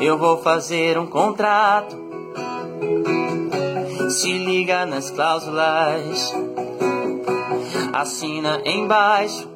[0.00, 1.96] Eu vou fazer um contrato.
[4.10, 6.32] Se liga nas cláusulas,
[7.92, 9.48] assina embaixo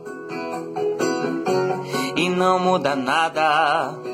[2.17, 4.08] e não muda nada.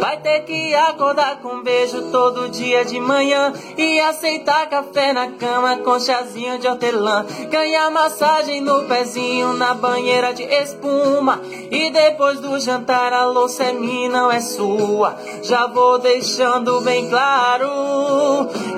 [0.00, 5.32] Vai ter que acordar com um beijo todo dia de manhã e aceitar café na
[5.32, 7.26] cama com chazinho de hortelã.
[7.50, 11.40] Ganhar massagem no pezinho na banheira de espuma.
[11.70, 15.16] E depois do jantar a louça é minha, não é sua.
[15.42, 17.68] Já vou deixando bem claro: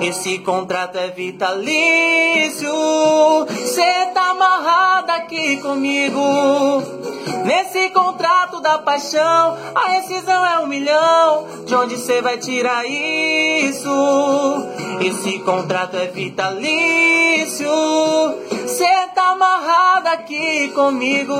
[0.01, 2.71] esse contrato é vitalício.
[3.65, 7.20] Cê tá amarrado aqui comigo.
[7.45, 11.47] Nesse contrato da paixão, a rescisão é um milhão.
[11.65, 13.89] De onde cê vai tirar isso?
[14.99, 17.67] Esse contrato é vitalício.
[18.67, 21.33] Cê tá amarrado aqui comigo.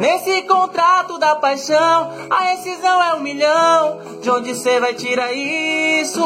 [0.00, 3.98] Nesse contrato da paixão, a rescisão é um milhão.
[4.20, 6.22] De onde cê vai tirar isso?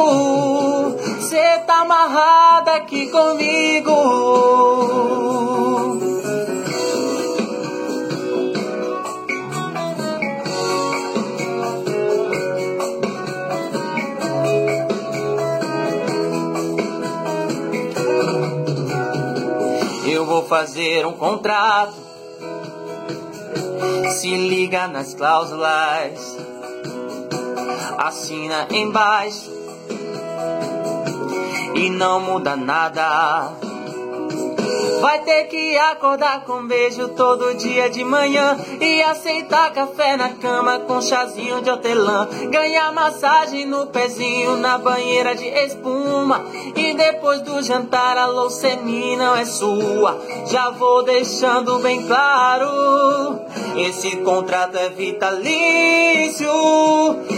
[1.20, 3.90] Cê tá amarrado aqui comigo.
[20.30, 21.92] Vou fazer um contrato.
[24.12, 26.38] Se liga nas cláusulas,
[27.98, 29.50] assina embaixo
[31.74, 33.69] e não muda nada.
[35.00, 40.80] Vai ter que acordar com beijo todo dia de manhã e aceitar café na cama
[40.80, 42.28] com chazinho de hortelã.
[42.50, 46.44] Ganhar massagem no pezinho na banheira de espuma.
[46.76, 50.20] E depois do jantar a louça minha, não é sua.
[50.46, 53.40] Já vou deixando bem claro:
[53.76, 56.50] esse contrato é vitalício.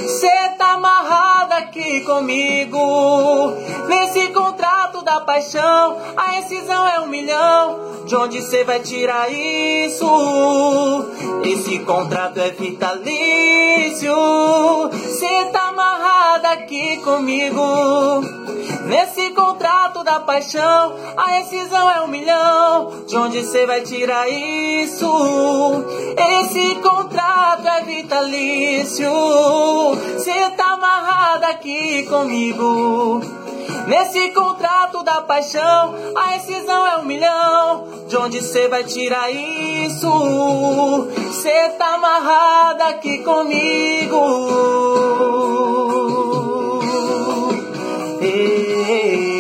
[0.09, 3.53] Cê tá amarrado aqui comigo.
[3.89, 4.72] Nesse contrato
[5.13, 7.93] da paixão, a rescisão é um milhão.
[8.07, 10.07] De onde cê vai tirar isso?
[11.45, 14.15] Esse contrato é vitalício.
[15.19, 18.23] Cê tá amarrado aqui comigo.
[18.87, 23.05] Nesse contrato da paixão, a rescisão é um milhão.
[23.07, 25.13] De onde cê vai tirar isso?
[26.41, 29.13] Esse contrato é vitalício.
[30.19, 33.42] Cê tá amarrado aqui comigo.
[33.87, 37.89] Nesse contrato da paixão, a rescisão é um milhão.
[38.07, 41.09] De onde cê vai tirar isso?
[41.33, 44.17] Cê tá amarrada aqui comigo.
[48.21, 49.32] Ei, ei, ei.